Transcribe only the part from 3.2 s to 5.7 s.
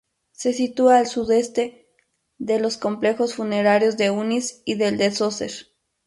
funerarios de Unis y el de Zoser.